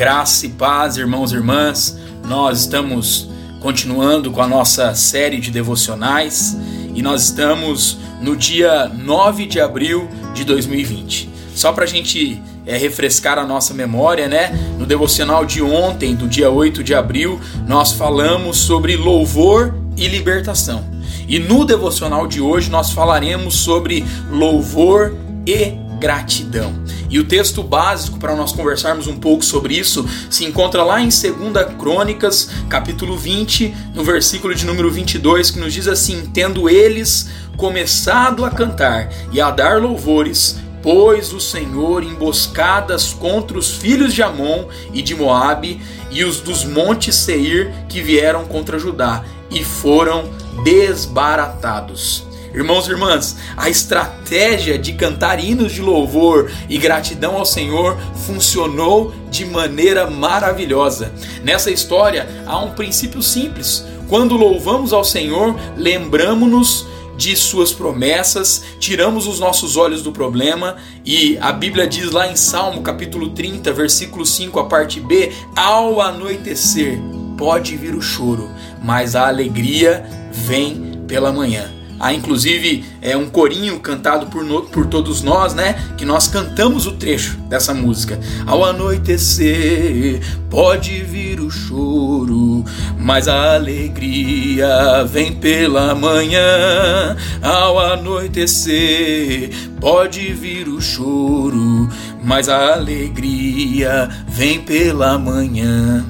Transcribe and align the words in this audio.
Graça 0.00 0.46
e 0.46 0.48
paz, 0.48 0.96
irmãos 0.96 1.30
e 1.30 1.34
irmãs. 1.34 1.98
Nós 2.26 2.60
estamos 2.60 3.28
continuando 3.60 4.30
com 4.30 4.40
a 4.40 4.48
nossa 4.48 4.94
série 4.94 5.38
de 5.38 5.50
devocionais 5.50 6.56
e 6.94 7.02
nós 7.02 7.24
estamos 7.24 7.98
no 8.18 8.34
dia 8.34 8.88
9 8.88 9.44
de 9.44 9.60
abril 9.60 10.08
de 10.32 10.42
2020. 10.42 11.28
Só 11.54 11.70
para 11.70 11.84
a 11.84 11.86
gente 11.86 12.40
é, 12.64 12.78
refrescar 12.78 13.38
a 13.38 13.44
nossa 13.44 13.74
memória, 13.74 14.26
né? 14.26 14.58
No 14.78 14.86
devocional 14.86 15.44
de 15.44 15.60
ontem, 15.60 16.14
do 16.14 16.26
dia 16.26 16.50
8 16.50 16.82
de 16.82 16.94
abril, 16.94 17.38
nós 17.68 17.92
falamos 17.92 18.56
sobre 18.56 18.96
louvor 18.96 19.74
e 19.98 20.08
libertação. 20.08 20.82
E 21.28 21.38
no 21.38 21.62
devocional 21.62 22.26
de 22.26 22.40
hoje 22.40 22.70
nós 22.70 22.90
falaremos 22.90 23.54
sobre 23.54 24.02
louvor 24.30 25.14
e 25.46 25.89
gratidão. 26.00 26.74
E 27.10 27.18
o 27.18 27.24
texto 27.24 27.62
básico 27.62 28.18
para 28.18 28.34
nós 28.34 28.50
conversarmos 28.50 29.06
um 29.06 29.18
pouco 29.18 29.44
sobre 29.44 29.74
isso 29.74 30.08
se 30.30 30.44
encontra 30.44 30.82
lá 30.82 31.00
em 31.00 31.08
2 31.08 31.74
Crônicas, 31.78 32.50
capítulo 32.68 33.16
20, 33.16 33.74
no 33.94 34.02
versículo 34.02 34.54
de 34.54 34.64
número 34.64 34.90
22, 34.90 35.50
que 35.50 35.60
nos 35.60 35.74
diz 35.74 35.86
assim: 35.86 36.30
Tendo 36.32 36.68
eles 36.68 37.28
começado 37.56 38.44
a 38.44 38.50
cantar 38.50 39.12
e 39.30 39.40
a 39.40 39.50
dar 39.50 39.80
louvores, 39.80 40.58
pôs 40.82 41.34
o 41.34 41.40
Senhor 41.40 42.02
emboscadas 42.02 43.12
contra 43.12 43.58
os 43.58 43.74
filhos 43.74 44.14
de 44.14 44.22
Amon 44.22 44.64
e 44.94 45.02
de 45.02 45.14
Moabe 45.14 45.82
e 46.10 46.24
os 46.24 46.40
dos 46.40 46.64
montes 46.64 47.14
Seir 47.16 47.70
que 47.88 48.00
vieram 48.00 48.46
contra 48.46 48.78
Judá 48.78 49.22
e 49.50 49.62
foram 49.62 50.30
desbaratados. 50.64 52.29
Irmãos 52.52 52.88
e 52.88 52.90
irmãs, 52.90 53.36
a 53.56 53.70
estratégia 53.70 54.76
de 54.76 54.92
cantar 54.94 55.42
hinos 55.42 55.72
de 55.72 55.80
louvor 55.80 56.50
e 56.68 56.78
gratidão 56.78 57.36
ao 57.36 57.46
Senhor 57.46 57.96
funcionou 58.26 59.14
de 59.30 59.44
maneira 59.44 60.10
maravilhosa. 60.10 61.12
Nessa 61.44 61.70
história 61.70 62.28
há 62.46 62.58
um 62.58 62.72
princípio 62.72 63.22
simples. 63.22 63.84
Quando 64.08 64.36
louvamos 64.36 64.92
ao 64.92 65.04
Senhor, 65.04 65.54
lembramos-nos 65.76 66.86
de 67.16 67.36
suas 67.36 67.70
promessas, 67.70 68.64
tiramos 68.80 69.26
os 69.26 69.38
nossos 69.38 69.76
olhos 69.76 70.02
do 70.02 70.10
problema 70.10 70.76
e 71.04 71.38
a 71.38 71.52
Bíblia 71.52 71.86
diz 71.86 72.10
lá 72.10 72.26
em 72.26 72.34
Salmo 72.34 72.82
capítulo 72.82 73.30
30, 73.30 73.72
versículo 73.72 74.26
5, 74.26 74.58
a 74.58 74.64
parte 74.64 74.98
B, 74.98 75.30
ao 75.54 76.00
anoitecer 76.00 76.98
pode 77.36 77.76
vir 77.76 77.94
o 77.94 78.02
choro, 78.02 78.50
mas 78.82 79.14
a 79.14 79.28
alegria 79.28 80.04
vem 80.32 81.02
pela 81.06 81.30
manhã. 81.30 81.79
Há 82.00 82.14
inclusive 82.14 82.82
é, 83.02 83.14
um 83.14 83.28
corinho 83.28 83.78
cantado 83.78 84.26
por, 84.28 84.42
no, 84.42 84.62
por 84.62 84.86
todos 84.86 85.20
nós, 85.20 85.52
né? 85.52 85.74
Que 85.98 86.06
nós 86.06 86.26
cantamos 86.26 86.86
o 86.86 86.92
trecho 86.92 87.36
dessa 87.40 87.74
música. 87.74 88.18
Ao 88.46 88.64
anoitecer 88.64 90.22
pode 90.48 91.02
vir 91.02 91.40
o 91.40 91.50
choro, 91.50 92.64
mas 92.98 93.28
a 93.28 93.54
alegria 93.54 95.04
vem 95.04 95.34
pela 95.34 95.94
manhã. 95.94 97.18
Ao 97.42 97.78
anoitecer 97.78 99.50
pode 99.78 100.32
vir 100.32 100.68
o 100.68 100.80
choro, 100.80 101.86
mas 102.24 102.48
a 102.48 102.72
alegria 102.72 104.08
vem 104.26 104.58
pela 104.58 105.18
manhã. 105.18 106.02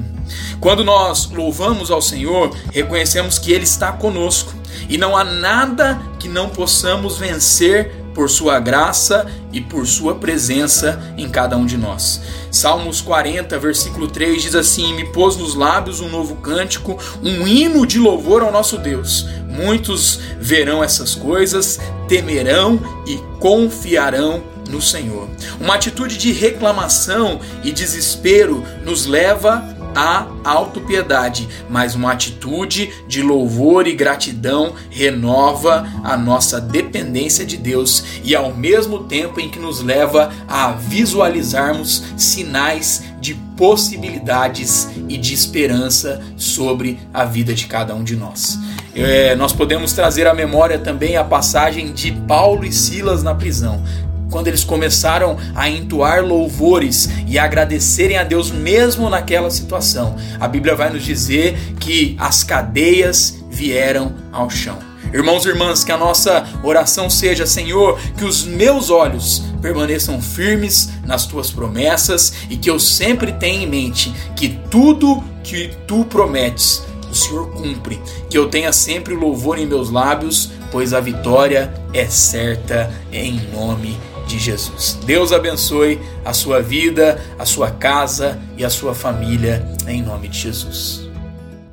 Quando 0.60 0.84
nós 0.84 1.28
louvamos 1.30 1.90
ao 1.90 2.00
Senhor, 2.00 2.54
reconhecemos 2.70 3.38
que 3.38 3.50
Ele 3.50 3.64
está 3.64 3.90
conosco 3.90 4.59
e 4.90 4.98
não 4.98 5.16
há 5.16 5.22
nada 5.24 6.02
que 6.18 6.28
não 6.28 6.50
possamos 6.50 7.16
vencer 7.16 7.94
por 8.12 8.28
sua 8.28 8.58
graça 8.58 9.24
e 9.52 9.60
por 9.60 9.86
sua 9.86 10.16
presença 10.16 11.00
em 11.16 11.28
cada 11.28 11.56
um 11.56 11.64
de 11.64 11.76
nós. 11.76 12.20
Salmos 12.50 13.00
40, 13.00 13.56
versículo 13.58 14.08
3 14.08 14.42
diz 14.42 14.54
assim: 14.56 14.92
Me 14.94 15.06
pôs 15.06 15.36
nos 15.36 15.54
lábios 15.54 16.00
um 16.00 16.08
novo 16.08 16.34
cântico, 16.36 16.98
um 17.22 17.46
hino 17.46 17.86
de 17.86 17.98
louvor 18.00 18.42
ao 18.42 18.50
nosso 18.50 18.76
Deus. 18.76 19.26
Muitos 19.48 20.18
verão 20.40 20.82
essas 20.82 21.14
coisas, 21.14 21.78
temerão 22.08 22.80
e 23.06 23.16
confiarão 23.38 24.42
no 24.68 24.82
Senhor. 24.82 25.28
Uma 25.60 25.74
atitude 25.74 26.16
de 26.16 26.32
reclamação 26.32 27.40
e 27.62 27.72
desespero 27.72 28.64
nos 28.84 29.06
leva 29.06 29.79
a 29.94 30.26
autopiedade, 30.44 31.48
mas 31.68 31.94
uma 31.94 32.12
atitude 32.12 32.90
de 33.06 33.22
louvor 33.22 33.86
e 33.86 33.94
gratidão 33.94 34.74
renova 34.90 35.88
a 36.02 36.16
nossa 36.16 36.60
dependência 36.60 37.44
de 37.44 37.56
Deus 37.56 38.04
e 38.24 38.34
ao 38.34 38.54
mesmo 38.54 39.04
tempo 39.04 39.40
em 39.40 39.50
que 39.50 39.58
nos 39.58 39.80
leva 39.80 40.32
a 40.48 40.72
visualizarmos 40.72 42.02
sinais 42.16 43.04
de 43.20 43.34
possibilidades 43.56 44.88
e 45.08 45.18
de 45.18 45.34
esperança 45.34 46.22
sobre 46.36 46.98
a 47.12 47.24
vida 47.24 47.52
de 47.52 47.66
cada 47.66 47.94
um 47.94 48.02
de 48.02 48.16
nós. 48.16 48.58
É, 48.94 49.36
nós 49.36 49.52
podemos 49.52 49.92
trazer 49.92 50.26
à 50.26 50.34
memória 50.34 50.78
também 50.78 51.16
a 51.16 51.22
passagem 51.22 51.92
de 51.92 52.10
Paulo 52.10 52.64
e 52.64 52.72
Silas 52.72 53.22
na 53.22 53.34
prisão 53.34 53.82
quando 54.30 54.48
eles 54.48 54.64
começaram 54.64 55.36
a 55.54 55.68
entoar 55.68 56.24
louvores 56.24 57.08
e 57.26 57.38
agradecerem 57.38 58.16
a 58.16 58.24
Deus 58.24 58.50
mesmo 58.50 59.10
naquela 59.10 59.50
situação. 59.50 60.16
A 60.38 60.46
Bíblia 60.46 60.74
vai 60.74 60.90
nos 60.90 61.04
dizer 61.04 61.58
que 61.78 62.16
as 62.18 62.44
cadeias 62.44 63.42
vieram 63.50 64.14
ao 64.32 64.48
chão. 64.48 64.90
Irmãos 65.12 65.44
e 65.44 65.48
irmãs, 65.48 65.82
que 65.82 65.90
a 65.90 65.96
nossa 65.96 66.46
oração 66.62 67.10
seja, 67.10 67.44
Senhor, 67.44 67.98
que 68.16 68.24
os 68.24 68.44
meus 68.44 68.90
olhos 68.90 69.42
permaneçam 69.60 70.22
firmes 70.22 70.88
nas 71.04 71.26
tuas 71.26 71.50
promessas 71.50 72.32
e 72.48 72.56
que 72.56 72.70
eu 72.70 72.78
sempre 72.78 73.32
tenha 73.32 73.64
em 73.64 73.66
mente 73.66 74.14
que 74.36 74.48
tudo 74.70 75.22
que 75.42 75.72
tu 75.86 76.04
prometes, 76.04 76.84
o 77.10 77.14
Senhor 77.14 77.50
cumpre. 77.50 78.00
Que 78.28 78.38
eu 78.38 78.48
tenha 78.48 78.72
sempre 78.72 79.14
louvor 79.16 79.58
em 79.58 79.66
meus 79.66 79.90
lábios, 79.90 80.52
pois 80.70 80.94
a 80.94 81.00
vitória 81.00 81.74
é 81.92 82.06
certa 82.06 82.92
em 83.12 83.40
nome 83.52 83.98
de 83.98 84.09
de 84.30 84.38
Jesus. 84.38 84.98
Deus 85.04 85.32
abençoe 85.32 86.00
a 86.24 86.32
sua 86.32 86.62
vida, 86.62 87.20
a 87.38 87.44
sua 87.44 87.70
casa 87.70 88.40
e 88.56 88.64
a 88.64 88.70
sua 88.70 88.94
família, 88.94 89.66
em 89.86 90.02
nome 90.02 90.28
de 90.28 90.38
Jesus. 90.38 91.09